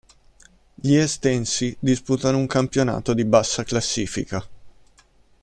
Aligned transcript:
Gli 0.73 0.95
estensi 0.95 1.75
disputano 1.79 2.39
un 2.39 2.47
campionato 2.47 3.13
di 3.13 3.23
bassa 3.23 3.63
classifica. 3.63 4.43